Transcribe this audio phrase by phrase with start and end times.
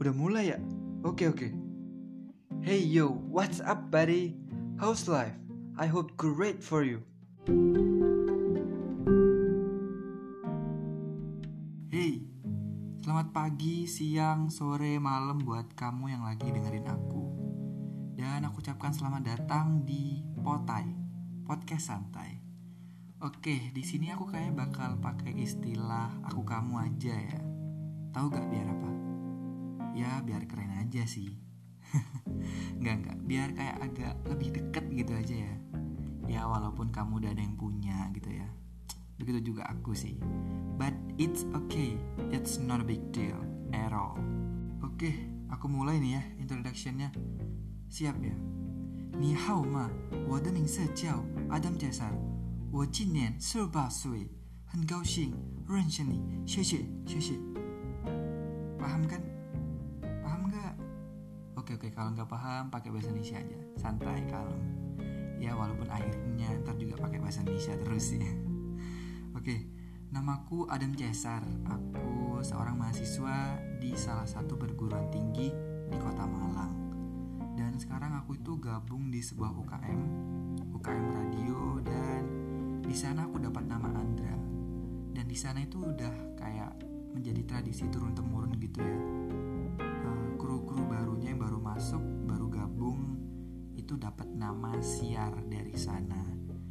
[0.00, 0.58] Udah mulai ya?
[1.04, 1.52] Oke oke.
[2.64, 4.32] Hey yo, what's up buddy?
[4.80, 5.36] How's life?
[5.76, 7.04] I hope great for you.
[11.92, 12.24] Hey,
[13.04, 17.22] selamat pagi, siang, sore, malam buat kamu yang lagi dengerin aku.
[18.16, 20.88] Dan aku ucapkan selamat datang di Potai,
[21.44, 22.40] podcast santai.
[23.20, 27.40] Oke, di sini aku kayak bakal pakai istilah aku kamu aja ya.
[28.16, 28.89] Tahu gak biar apa?
[29.95, 31.39] Ya biar keren aja sih.
[32.75, 35.53] Enggak enggak, biar kayak agak lebih deket gitu aja ya.
[36.25, 38.47] Ya walaupun kamu udah ada yang punya gitu ya.
[39.15, 40.19] Begitu juga aku sih.
[40.75, 41.95] But it's okay,
[42.35, 43.39] it's not a big deal
[43.71, 44.19] at all.
[44.83, 45.15] Oke,
[45.47, 47.15] aku mulai nih ya introductionnya.
[47.87, 48.35] Siap ya?
[49.15, 49.87] 你好吗？
[50.27, 52.11] 我的名字叫 Adam Jasar。
[52.71, 54.27] 我今年十八岁，
[54.65, 55.31] 很高兴
[55.69, 57.39] 认识你，谢谢谢谢。
[58.75, 59.23] Paham kan?
[61.80, 64.60] Oke kalau nggak paham pakai bahasa Indonesia aja, santai kalem.
[65.40, 68.28] Ya walaupun akhirnya ntar juga pakai bahasa Indonesia terus ya.
[69.40, 69.64] Oke,
[70.12, 71.40] namaku Adam Cesar.
[71.64, 75.48] Aku seorang mahasiswa di salah satu perguruan tinggi
[75.88, 76.76] di kota Malang.
[77.56, 80.00] Dan sekarang aku itu gabung di sebuah UKM,
[80.76, 82.22] UKM radio dan
[82.84, 84.36] di sana aku dapat nama Andra
[85.16, 86.76] dan di sana itu udah kayak
[87.16, 89.00] menjadi tradisi turun temurun gitu ya
[90.60, 93.16] kru-kru barunya yang baru masuk baru gabung
[93.80, 96.20] itu dapat nama siar dari sana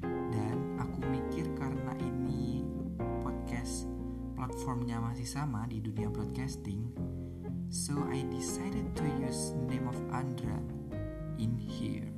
[0.05, 2.61] dan aku mikir karena ini
[3.25, 3.89] podcast
[4.37, 6.93] platformnya masih sama di dunia broadcasting
[7.73, 10.61] so I decided to use name of Andra
[11.41, 12.13] in here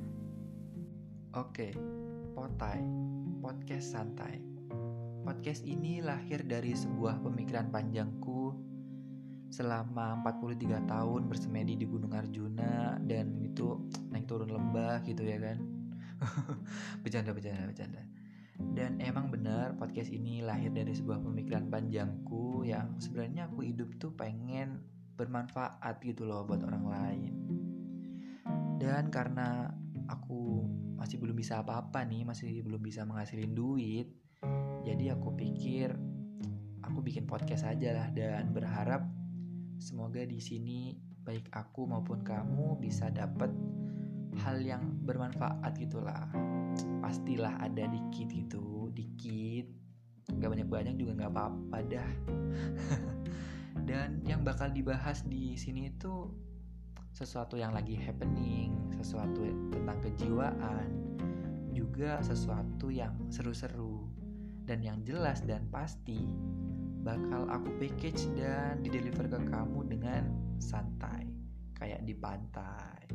[1.32, 1.72] oke okay,
[2.36, 2.84] potai
[3.40, 4.38] podcast santai.
[5.22, 8.54] Podcast ini lahir dari sebuah pemikiran panjangku
[9.52, 13.76] selama 43 tahun bersemedi di Gunung Arjuna dan itu
[14.08, 15.60] naik turun lembah gitu ya kan.
[17.04, 18.02] bercanda bercanda bercanda.
[18.72, 24.16] Dan emang benar podcast ini lahir dari sebuah pemikiran panjangku yang sebenarnya aku hidup tuh
[24.16, 24.80] pengen
[25.20, 27.32] bermanfaat gitu loh buat orang lain.
[28.80, 29.68] Dan karena
[30.08, 30.64] aku
[30.96, 34.08] masih belum bisa apa-apa nih, masih belum bisa menghasilin duit.
[34.82, 35.92] Jadi aku pikir
[36.82, 39.06] aku bikin podcast aja lah dan berharap
[39.82, 40.94] semoga di sini
[41.26, 43.50] baik aku maupun kamu bisa dapat
[44.46, 46.30] hal yang bermanfaat gitulah.
[47.02, 49.66] Pastilah ada dikit gitu, dikit.
[50.38, 52.10] Gak banyak-banyak juga nggak apa-apa dah.
[53.90, 56.30] dan yang bakal dibahas di sini itu
[57.10, 59.42] sesuatu yang lagi happening, sesuatu
[59.74, 60.88] tentang kejiwaan,
[61.74, 64.06] juga sesuatu yang seru-seru
[64.62, 66.22] dan yang jelas dan pasti
[67.02, 70.22] bakal aku package dan dideliver ke kamu dengan
[70.62, 71.26] santai,
[71.74, 73.10] kayak di pantai.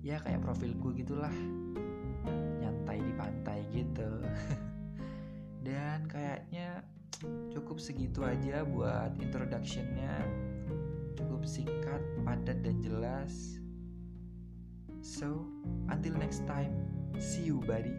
[0.00, 1.32] Ya kayak profilku gitulah.
[2.60, 4.24] Nyantai di pantai gitu.
[5.68, 6.80] dan kayaknya
[7.52, 10.24] cukup segitu aja buat introductionnya
[11.20, 13.60] cukup singkat, padat, dan jelas.
[15.04, 15.44] So,
[15.88, 16.72] until next time,
[17.20, 17.96] see you, buddy.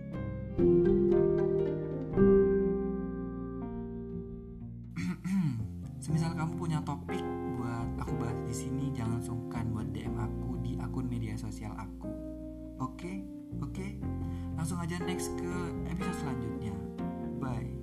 [11.51, 12.07] spesial aku.
[12.79, 13.15] Oke, okay?
[13.59, 13.91] oke, okay?
[14.55, 15.51] langsung aja next ke
[15.91, 16.71] episode selanjutnya.
[17.43, 17.80] Bye.